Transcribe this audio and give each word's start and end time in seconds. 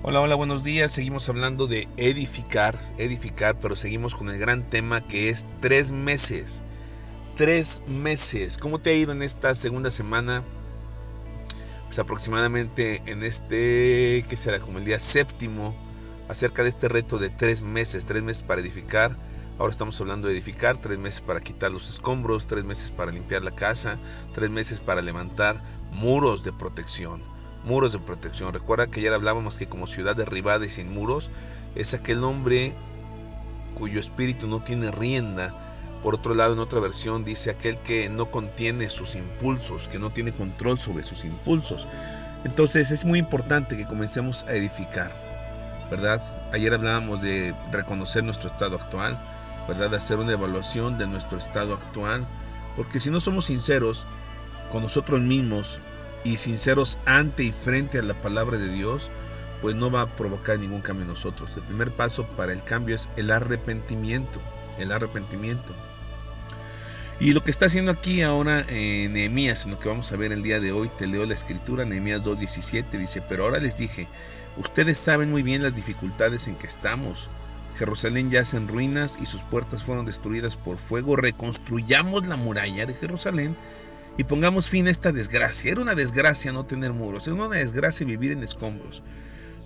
Hola, 0.00 0.20
hola, 0.20 0.36
buenos 0.36 0.62
días. 0.62 0.92
Seguimos 0.92 1.28
hablando 1.28 1.66
de 1.66 1.88
edificar, 1.96 2.78
edificar, 2.98 3.58
pero 3.58 3.74
seguimos 3.74 4.14
con 4.14 4.28
el 4.28 4.38
gran 4.38 4.62
tema 4.62 5.04
que 5.04 5.28
es 5.28 5.44
tres 5.58 5.90
meses. 5.90 6.62
Tres 7.36 7.82
meses. 7.88 8.58
¿Cómo 8.58 8.78
te 8.78 8.90
ha 8.90 8.94
ido 8.94 9.10
en 9.10 9.24
esta 9.24 9.56
segunda 9.56 9.90
semana? 9.90 10.44
Pues 11.86 11.98
aproximadamente 11.98 13.02
en 13.06 13.24
este, 13.24 14.24
¿qué 14.28 14.36
será? 14.36 14.60
Como 14.60 14.78
el 14.78 14.84
día 14.84 15.00
séptimo, 15.00 15.74
acerca 16.28 16.62
de 16.62 16.68
este 16.68 16.88
reto 16.88 17.18
de 17.18 17.28
tres 17.28 17.62
meses, 17.62 18.04
tres 18.04 18.22
meses 18.22 18.44
para 18.44 18.60
edificar. 18.60 19.16
Ahora 19.58 19.72
estamos 19.72 20.00
hablando 20.00 20.28
de 20.28 20.34
edificar, 20.34 20.76
tres 20.76 20.98
meses 20.98 21.22
para 21.22 21.40
quitar 21.40 21.72
los 21.72 21.88
escombros, 21.88 22.46
tres 22.46 22.64
meses 22.64 22.92
para 22.92 23.10
limpiar 23.10 23.42
la 23.42 23.56
casa, 23.56 23.98
tres 24.32 24.48
meses 24.48 24.78
para 24.78 25.02
levantar 25.02 25.60
muros 25.90 26.44
de 26.44 26.52
protección 26.52 27.37
muros 27.64 27.92
de 27.92 27.98
protección. 27.98 28.52
Recuerda 28.52 28.86
que 28.86 29.00
ayer 29.00 29.12
hablábamos 29.12 29.58
que 29.58 29.68
como 29.68 29.86
ciudad 29.86 30.16
derribada 30.16 30.64
y 30.64 30.68
sin 30.68 30.92
muros 30.92 31.30
es 31.74 31.94
aquel 31.94 32.24
hombre 32.24 32.74
cuyo 33.74 34.00
espíritu 34.00 34.46
no 34.46 34.60
tiene 34.60 34.90
rienda. 34.90 35.54
Por 36.02 36.14
otro 36.14 36.34
lado, 36.34 36.52
en 36.52 36.60
otra 36.60 36.80
versión 36.80 37.24
dice 37.24 37.50
aquel 37.50 37.78
que 37.78 38.08
no 38.08 38.30
contiene 38.30 38.88
sus 38.88 39.14
impulsos, 39.14 39.88
que 39.88 39.98
no 39.98 40.10
tiene 40.10 40.32
control 40.32 40.78
sobre 40.78 41.02
sus 41.02 41.24
impulsos. 41.24 41.86
Entonces 42.44 42.90
es 42.90 43.04
muy 43.04 43.18
importante 43.18 43.76
que 43.76 43.86
comencemos 43.86 44.44
a 44.44 44.52
edificar, 44.52 45.12
¿verdad? 45.90 46.22
Ayer 46.52 46.72
hablábamos 46.72 47.20
de 47.20 47.54
reconocer 47.72 48.22
nuestro 48.22 48.50
estado 48.50 48.76
actual, 48.76 49.20
¿verdad? 49.66 49.90
De 49.90 49.96
hacer 49.96 50.18
una 50.18 50.32
evaluación 50.32 50.98
de 50.98 51.08
nuestro 51.08 51.36
estado 51.36 51.74
actual, 51.74 52.26
porque 52.76 53.00
si 53.00 53.10
no 53.10 53.18
somos 53.20 53.46
sinceros 53.46 54.06
con 54.70 54.82
nosotros 54.84 55.20
mismos, 55.20 55.82
y 56.24 56.36
sinceros 56.36 56.98
ante 57.06 57.44
y 57.44 57.52
frente 57.52 57.98
a 57.98 58.02
la 58.02 58.20
palabra 58.20 58.58
de 58.58 58.68
Dios, 58.68 59.10
pues 59.60 59.74
no 59.74 59.90
va 59.90 60.02
a 60.02 60.16
provocar 60.16 60.58
ningún 60.58 60.80
cambio 60.80 61.02
en 61.02 61.10
nosotros. 61.10 61.56
El 61.56 61.62
primer 61.62 61.92
paso 61.92 62.26
para 62.28 62.52
el 62.52 62.62
cambio 62.62 62.94
es 62.96 63.08
el 63.16 63.30
arrepentimiento, 63.30 64.40
el 64.78 64.92
arrepentimiento. 64.92 65.74
Y 67.20 67.32
lo 67.32 67.42
que 67.42 67.50
está 67.50 67.66
haciendo 67.66 67.90
aquí 67.90 68.22
ahora 68.22 68.64
en 68.68 69.14
Nehemías, 69.14 69.66
lo 69.66 69.78
que 69.80 69.88
vamos 69.88 70.12
a 70.12 70.16
ver 70.16 70.30
el 70.30 70.42
día 70.42 70.60
de 70.60 70.70
hoy, 70.70 70.88
te 70.96 71.08
leo 71.08 71.26
la 71.26 71.34
escritura, 71.34 71.84
Nehemías 71.84 72.22
2.17, 72.22 72.90
dice, 72.96 73.22
pero 73.22 73.44
ahora 73.44 73.58
les 73.58 73.78
dije, 73.78 74.06
ustedes 74.56 74.98
saben 74.98 75.30
muy 75.30 75.42
bien 75.42 75.64
las 75.64 75.74
dificultades 75.74 76.46
en 76.46 76.54
que 76.54 76.68
estamos. 76.68 77.28
Jerusalén 77.76 78.30
yace 78.30 78.56
en 78.56 78.68
ruinas 78.68 79.18
y 79.20 79.26
sus 79.26 79.42
puertas 79.42 79.82
fueron 79.82 80.06
destruidas 80.06 80.56
por 80.56 80.78
fuego. 80.78 81.16
Reconstruyamos 81.16 82.26
la 82.28 82.36
muralla 82.36 82.86
de 82.86 82.94
Jerusalén 82.94 83.56
y 84.18 84.24
pongamos 84.24 84.68
fin 84.68 84.88
a 84.88 84.90
esta 84.90 85.12
desgracia. 85.12 85.70
Era 85.70 85.80
una 85.80 85.94
desgracia 85.94 86.52
no 86.52 86.66
tener 86.66 86.92
muros, 86.92 87.26
era 87.26 87.36
una 87.36 87.56
desgracia 87.56 88.04
vivir 88.04 88.32
en 88.32 88.42
escombros. 88.42 89.02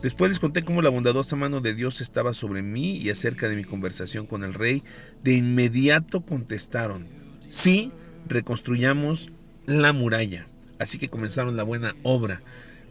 Después 0.02 0.30
les 0.30 0.40
conté 0.40 0.62
cómo 0.62 0.82
la 0.82 0.90
bondadosa 0.90 1.36
mano 1.36 1.60
de 1.60 1.74
Dios 1.74 2.00
estaba 2.00 2.34
sobre 2.34 2.60
mí 2.62 2.98
y 2.98 3.08
acerca 3.10 3.48
de 3.48 3.56
mi 3.56 3.64
conversación 3.64 4.26
con 4.26 4.44
el 4.44 4.52
rey. 4.52 4.82
De 5.24 5.32
inmediato 5.32 6.20
contestaron, 6.20 7.08
sí, 7.48 7.92
reconstruyamos 8.28 9.30
la 9.64 9.92
muralla. 9.92 10.46
Así 10.78 10.98
que 10.98 11.08
comenzaron 11.08 11.56
la 11.56 11.62
buena 11.62 11.96
obra. 12.02 12.42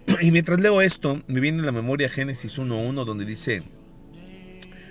Y 0.22 0.32
mientras 0.32 0.60
leo 0.60 0.82
esto, 0.82 1.22
me 1.28 1.42
viene 1.42 1.62
a 1.62 1.66
la 1.66 1.72
memoria 1.72 2.10
Génesis 2.10 2.58
1.1 2.58 3.06
donde 3.06 3.26
dice, 3.26 3.62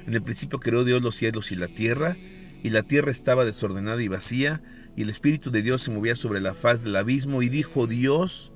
en 0.07 0.15
el 0.15 0.23
principio 0.23 0.61
creó 0.61 0.85
Dios 0.85 1.03
los 1.03 1.17
cielos 1.17 1.51
y 1.51 1.57
la 1.57 1.69
tierra, 1.69 2.17
y 2.63 2.71
la 2.71 2.83
tierra 2.83 3.11
estaba 3.11 3.45
desordenada 3.45 4.03
y 4.03 4.09
vacía, 4.09 4.63
y 4.97 5.03
el 5.03 5.11
Espíritu 5.11 5.51
de 5.51 5.63
Dios 5.63 5.83
se 5.83 5.91
movía 5.91 6.15
sobre 6.15 6.41
la 6.41 6.55
faz 6.55 6.83
del 6.83 6.97
abismo 6.97 7.43
y 7.43 7.49
dijo 7.49 7.87
Dios, 7.87 8.53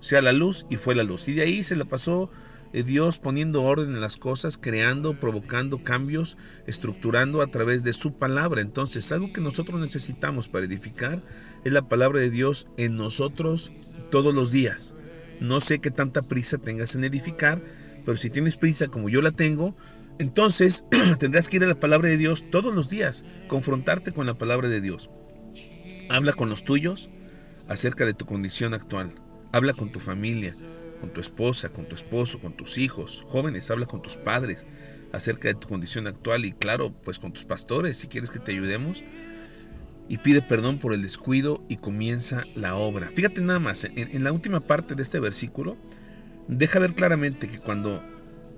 sea 0.00 0.22
la 0.22 0.32
luz 0.32 0.66
y 0.70 0.76
fue 0.76 0.94
la 0.94 1.04
luz. 1.04 1.28
Y 1.28 1.34
de 1.34 1.42
ahí 1.42 1.62
se 1.62 1.76
la 1.76 1.84
pasó 1.84 2.30
eh, 2.72 2.82
Dios 2.82 3.18
poniendo 3.18 3.62
orden 3.62 3.90
en 3.90 4.00
las 4.00 4.16
cosas, 4.16 4.58
creando, 4.58 5.18
provocando 5.18 5.82
cambios, 5.82 6.36
estructurando 6.66 7.40
a 7.40 7.46
través 7.46 7.84
de 7.84 7.92
su 7.92 8.14
palabra. 8.14 8.60
Entonces, 8.60 9.10
algo 9.12 9.32
que 9.32 9.40
nosotros 9.40 9.80
necesitamos 9.80 10.48
para 10.48 10.66
edificar 10.66 11.22
es 11.64 11.72
la 11.72 11.88
palabra 11.88 12.20
de 12.20 12.30
Dios 12.30 12.66
en 12.76 12.96
nosotros 12.96 13.72
todos 14.10 14.34
los 14.34 14.50
días. 14.50 14.94
No 15.40 15.60
sé 15.60 15.78
qué 15.78 15.90
tanta 15.90 16.22
prisa 16.22 16.58
tengas 16.58 16.94
en 16.94 17.04
edificar, 17.04 17.62
pero 18.04 18.16
si 18.16 18.30
tienes 18.30 18.56
prisa 18.56 18.88
como 18.88 19.08
yo 19.08 19.20
la 19.22 19.30
tengo, 19.30 19.76
entonces 20.18 20.84
tendrás 21.18 21.48
que 21.48 21.56
ir 21.56 21.64
a 21.64 21.68
la 21.68 21.80
palabra 21.80 22.08
de 22.08 22.16
Dios 22.16 22.50
todos 22.50 22.74
los 22.74 22.88
días, 22.88 23.24
confrontarte 23.48 24.12
con 24.12 24.26
la 24.26 24.34
palabra 24.34 24.68
de 24.68 24.80
Dios. 24.80 25.10
Habla 26.08 26.32
con 26.32 26.48
los 26.48 26.64
tuyos 26.64 27.10
acerca 27.68 28.06
de 28.06 28.14
tu 28.14 28.26
condición 28.26 28.74
actual. 28.74 29.14
Habla 29.52 29.72
con 29.72 29.90
tu 29.90 29.98
familia, 29.98 30.54
con 31.00 31.12
tu 31.12 31.20
esposa, 31.20 31.70
con 31.70 31.86
tu 31.86 31.94
esposo, 31.94 32.38
con 32.38 32.56
tus 32.56 32.78
hijos. 32.78 33.24
Jóvenes, 33.26 33.70
habla 33.70 33.86
con 33.86 34.02
tus 34.02 34.16
padres 34.16 34.66
acerca 35.12 35.48
de 35.48 35.54
tu 35.54 35.66
condición 35.66 36.06
actual 36.06 36.44
y 36.44 36.52
claro, 36.52 36.92
pues 36.92 37.18
con 37.18 37.32
tus 37.32 37.44
pastores, 37.44 37.98
si 37.98 38.08
quieres 38.08 38.30
que 38.30 38.38
te 38.38 38.52
ayudemos. 38.52 39.02
Y 40.08 40.18
pide 40.18 40.40
perdón 40.40 40.78
por 40.78 40.92
el 40.94 41.02
descuido 41.02 41.64
y 41.68 41.78
comienza 41.78 42.44
la 42.54 42.76
obra. 42.76 43.10
Fíjate 43.12 43.40
nada 43.40 43.58
más, 43.58 43.84
en, 43.84 44.22
la 44.22 44.30
última 44.30 44.60
parte 44.60 44.94
de 44.94 45.02
este 45.02 45.18
versículo, 45.18 45.76
deja 46.46 46.78
ver 46.78 46.94
claramente 46.94 47.48
que 47.48 47.58
cuando 47.58 48.00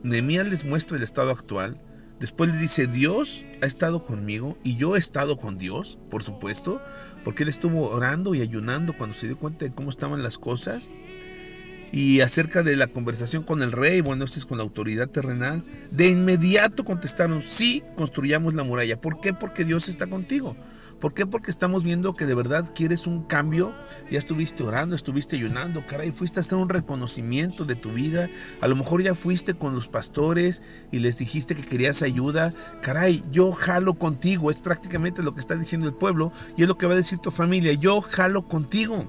Nehemías 0.03 0.47
les 0.47 0.67
muestra 0.67 0.99
el 0.99 1.03
estado 1.03 1.31
actual, 1.31 1.81
Después 2.21 2.51
les 2.51 2.61
dice, 2.61 2.87
Dios 2.87 3.45
ha 3.63 3.67
estado 3.67 4.03
conmigo 4.03 4.59
y 4.65 4.77
yo 4.77 4.97
he 4.97 4.99
estado 4.99 5.37
con 5.37 5.57
Dios, 5.57 5.99
por 6.11 6.23
supuesto, 6.23 6.81
porque 7.25 7.45
él 7.45 7.49
estuvo 7.49 7.91
orando 7.91 8.35
y 8.35 8.41
ayunando 8.41 8.93
cuando 8.93 9.15
se 9.15 9.27
dio 9.27 9.37
cuenta 9.37 9.65
de 9.65 9.71
cómo 9.71 9.91
estaban 9.91 10.23
las 10.23 10.39
cosas. 10.39 10.91
Y 11.91 12.21
acerca 12.21 12.63
de 12.63 12.77
la 12.77 12.89
conversación 12.89 13.45
con 13.45 13.63
el 13.63 13.73
rey, 13.73 14.01
bueno, 14.01 14.25
esto 14.25 14.39
es 14.39 14.47
con 14.47 14.59
la 14.59 14.65
autoridad 14.65 15.09
terrenal, 15.09 15.63
de 15.91 16.09
inmediato 16.09 16.85
contestaron, 16.85 17.41
sí, 17.43 17.83
construyamos 17.97 18.55
la 18.55 18.65
muralla. 18.65 19.01
¿Por 19.01 19.21
qué? 19.21 19.33
Porque 19.33 19.65
Dios 19.65 19.89
está 19.89 20.07
contigo. 20.07 20.57
¿Por 21.01 21.15
qué? 21.15 21.27
Porque 21.27 21.51
estamos 21.51 21.85
viendo 21.85 22.13
que 22.13 22.27
de 22.27 22.35
verdad 22.35 22.71
quieres 22.75 23.07
un 23.07 23.23
cambio. 23.23 23.73
Ya 24.11 24.19
estuviste 24.19 24.65
orando, 24.65 24.97
estuviste 24.97 25.37
ayunando, 25.37 25.85
caray, 25.87 26.11
fuiste 26.11 26.41
a 26.41 26.43
hacer 26.43 26.59
un 26.59 26.69
reconocimiento 26.69 27.65
de 27.65 27.77
tu 27.77 27.91
vida. 27.93 28.29
A 28.61 28.67
lo 28.67 28.75
mejor 28.75 29.03
ya 29.03 29.15
fuiste 29.15 29.55
con 29.55 29.75
los 29.75 29.89
pastores 29.89 30.63
y 30.91 30.99
les 30.99 31.19
dijiste 31.19 31.55
que 31.55 31.63
querías 31.63 32.03
ayuda. 32.03 32.53
Caray, 32.83 33.23
yo 33.31 33.53
jalo 33.53 33.95
contigo. 33.95 34.51
Es 34.51 34.59
prácticamente 34.59 35.23
lo 35.23 35.35
que 35.35 35.41
está 35.41 35.55
diciendo 35.55 35.87
el 35.87 35.95
pueblo 35.95 36.33
y 36.57 36.63
es 36.63 36.69
lo 36.69 36.79
que 36.79 36.87
va 36.87 36.95
a 36.95 36.97
decir 36.97 37.19
tu 37.19 37.31
familia. 37.31 37.73
Yo 37.75 38.01
jalo 38.01 38.49
contigo. 38.49 39.07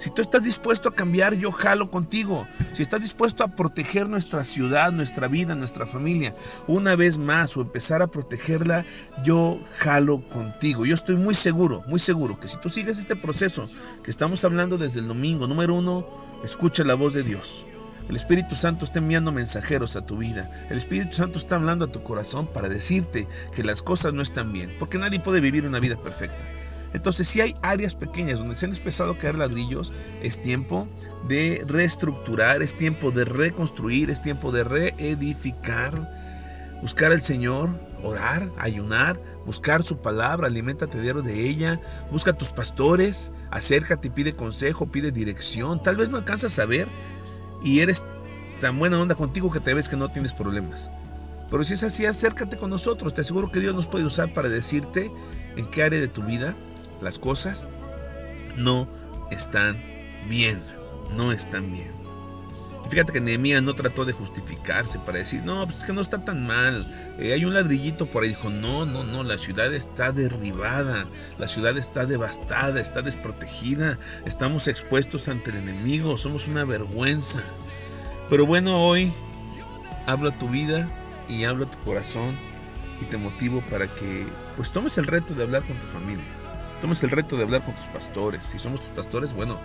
Si 0.00 0.08
tú 0.08 0.22
estás 0.22 0.44
dispuesto 0.44 0.88
a 0.88 0.94
cambiar, 0.94 1.34
yo 1.34 1.52
jalo 1.52 1.90
contigo. 1.90 2.48
Si 2.72 2.80
estás 2.80 3.02
dispuesto 3.02 3.44
a 3.44 3.48
proteger 3.48 4.08
nuestra 4.08 4.44
ciudad, 4.44 4.92
nuestra 4.92 5.28
vida, 5.28 5.54
nuestra 5.54 5.84
familia, 5.84 6.34
una 6.66 6.96
vez 6.96 7.18
más 7.18 7.54
o 7.58 7.60
empezar 7.60 8.00
a 8.00 8.06
protegerla, 8.06 8.86
yo 9.22 9.60
jalo 9.76 10.26
contigo. 10.30 10.86
Yo 10.86 10.94
estoy 10.94 11.16
muy 11.16 11.34
seguro, 11.34 11.84
muy 11.86 12.00
seguro 12.00 12.40
que 12.40 12.48
si 12.48 12.56
tú 12.56 12.70
sigues 12.70 12.98
este 12.98 13.14
proceso 13.14 13.68
que 14.02 14.10
estamos 14.10 14.42
hablando 14.42 14.78
desde 14.78 15.00
el 15.00 15.06
domingo, 15.06 15.46
número 15.46 15.74
uno, 15.74 16.06
escucha 16.42 16.82
la 16.82 16.94
voz 16.94 17.12
de 17.12 17.22
Dios. 17.22 17.66
El 18.08 18.16
Espíritu 18.16 18.56
Santo 18.56 18.86
está 18.86 19.00
enviando 19.00 19.32
mensajeros 19.32 19.96
a 19.96 20.06
tu 20.06 20.16
vida. 20.16 20.50
El 20.70 20.78
Espíritu 20.78 21.12
Santo 21.12 21.38
está 21.38 21.56
hablando 21.56 21.84
a 21.84 21.92
tu 21.92 22.02
corazón 22.02 22.46
para 22.46 22.70
decirte 22.70 23.28
que 23.54 23.64
las 23.64 23.82
cosas 23.82 24.14
no 24.14 24.22
están 24.22 24.50
bien, 24.50 24.74
porque 24.78 24.96
nadie 24.96 25.20
puede 25.20 25.40
vivir 25.40 25.66
una 25.66 25.78
vida 25.78 26.00
perfecta. 26.00 26.59
Entonces, 26.92 27.28
si 27.28 27.40
hay 27.40 27.54
áreas 27.62 27.94
pequeñas 27.94 28.38
donde 28.38 28.56
se 28.56 28.66
han 28.66 28.74
empezado 28.74 29.12
a 29.12 29.18
caer 29.18 29.38
ladrillos, 29.38 29.92
es 30.22 30.40
tiempo 30.40 30.88
de 31.28 31.62
reestructurar, 31.66 32.62
es 32.62 32.76
tiempo 32.76 33.12
de 33.12 33.24
reconstruir, 33.24 34.10
es 34.10 34.20
tiempo 34.20 34.50
de 34.50 34.64
reedificar, 34.64 36.12
buscar 36.82 37.12
al 37.12 37.22
Señor, 37.22 37.70
orar, 38.02 38.50
ayunar, 38.58 39.20
buscar 39.46 39.82
su 39.82 39.98
palabra, 39.98 40.48
aliméntate 40.48 41.00
diario 41.00 41.22
de 41.22 41.48
ella, 41.48 41.80
busca 42.10 42.32
a 42.32 42.38
tus 42.38 42.50
pastores, 42.50 43.30
acércate, 43.50 44.10
pide 44.10 44.34
consejo, 44.34 44.90
pide 44.90 45.12
dirección. 45.12 45.82
Tal 45.82 45.96
vez 45.96 46.10
no 46.10 46.16
alcanzas 46.16 46.58
a 46.58 46.66
ver 46.66 46.88
y 47.62 47.80
eres 47.80 48.04
tan 48.60 48.78
buena 48.78 49.00
onda 49.00 49.14
contigo 49.14 49.50
que 49.50 49.60
te 49.60 49.74
ves 49.74 49.88
que 49.88 49.96
no 49.96 50.10
tienes 50.10 50.32
problemas. 50.32 50.90
Pero 51.50 51.64
si 51.64 51.74
es 51.74 51.82
así, 51.82 52.06
acércate 52.06 52.56
con 52.56 52.70
nosotros. 52.70 53.12
Te 53.12 53.22
aseguro 53.22 53.50
que 53.50 53.60
Dios 53.60 53.74
nos 53.74 53.86
puede 53.86 54.04
usar 54.04 54.32
para 54.32 54.48
decirte 54.48 55.10
en 55.56 55.66
qué 55.66 55.82
área 55.82 56.00
de 56.00 56.08
tu 56.08 56.22
vida 56.22 56.56
las 57.00 57.18
cosas 57.18 57.68
no 58.56 58.88
están 59.30 59.76
bien, 60.28 60.60
no 61.16 61.32
están 61.32 61.72
bien. 61.72 61.92
fíjate 62.90 63.12
que 63.12 63.20
Nehemías 63.20 63.62
no 63.62 63.74
trató 63.74 64.04
de 64.04 64.12
justificarse 64.12 64.98
para 64.98 65.18
decir, 65.18 65.42
no, 65.44 65.64
pues 65.64 65.78
es 65.78 65.84
que 65.84 65.92
no 65.92 66.00
está 66.00 66.24
tan 66.24 66.44
mal. 66.44 67.14
Eh, 67.20 67.32
hay 67.32 67.44
un 67.44 67.54
ladrillito 67.54 68.06
por 68.06 68.24
ahí. 68.24 68.30
Dijo, 68.30 68.50
no, 68.50 68.84
no, 68.84 69.04
no, 69.04 69.22
la 69.22 69.38
ciudad 69.38 69.72
está 69.72 70.10
derribada, 70.10 71.06
la 71.38 71.46
ciudad 71.46 71.78
está 71.78 72.04
devastada, 72.04 72.80
está 72.80 73.02
desprotegida, 73.02 73.98
estamos 74.26 74.66
expuestos 74.66 75.28
ante 75.28 75.50
el 75.50 75.58
enemigo, 75.58 76.16
somos 76.16 76.48
una 76.48 76.64
vergüenza. 76.64 77.42
Pero 78.28 78.44
bueno, 78.44 78.84
hoy 78.84 79.12
hablo 80.06 80.30
a 80.30 80.38
tu 80.38 80.48
vida 80.48 80.88
y 81.28 81.44
hablo 81.44 81.66
a 81.66 81.70
tu 81.70 81.78
corazón 81.78 82.36
y 83.00 83.04
te 83.04 83.16
motivo 83.16 83.62
para 83.70 83.86
que 83.86 84.26
pues 84.56 84.72
tomes 84.72 84.98
el 84.98 85.06
reto 85.06 85.34
de 85.34 85.44
hablar 85.44 85.62
con 85.62 85.76
tu 85.76 85.86
familia 85.86 86.24
tomes 86.80 87.02
el 87.02 87.10
reto 87.10 87.36
de 87.36 87.44
hablar 87.44 87.62
con 87.62 87.74
tus 87.74 87.86
pastores. 87.86 88.44
Si 88.44 88.58
somos 88.58 88.80
tus 88.80 88.90
pastores, 88.90 89.34
bueno, 89.34 89.58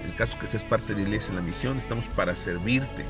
en 0.00 0.10
el 0.10 0.14
caso 0.14 0.38
que 0.38 0.46
seas 0.46 0.64
parte 0.64 0.94
de 0.94 1.02
iglesia 1.02 1.30
en 1.30 1.36
la 1.36 1.42
misión, 1.42 1.78
estamos 1.78 2.08
para 2.08 2.36
servirte. 2.36 3.06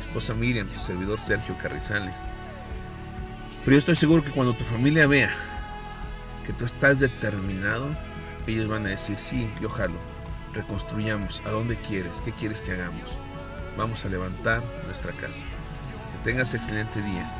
esposa 0.00 0.34
Miriam, 0.34 0.68
tu 0.68 0.78
servidor 0.78 1.20
Sergio 1.20 1.56
Carrizales. 1.58 2.16
Pero 3.64 3.72
yo 3.72 3.78
estoy 3.78 3.96
seguro 3.96 4.22
que 4.22 4.30
cuando 4.30 4.54
tu 4.54 4.64
familia 4.64 5.06
vea 5.06 5.32
que 6.46 6.52
tú 6.52 6.64
estás 6.64 7.00
determinado, 7.00 7.88
ellos 8.46 8.68
van 8.68 8.86
a 8.86 8.90
decir, 8.90 9.18
sí, 9.18 9.50
yo 9.60 9.68
jalo, 9.68 9.98
reconstruyamos, 10.54 11.42
¿a 11.44 11.50
dónde 11.50 11.76
quieres? 11.76 12.22
¿Qué 12.22 12.32
quieres 12.32 12.62
que 12.62 12.72
hagamos? 12.72 13.18
Vamos 13.76 14.04
a 14.04 14.08
levantar 14.08 14.62
nuestra 14.86 15.12
casa. 15.12 15.44
Que 16.12 16.30
tengas 16.30 16.54
excelente 16.54 17.02
día. 17.02 17.30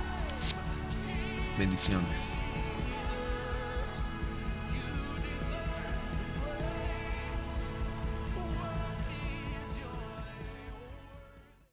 Bendiciones. 1.58 2.32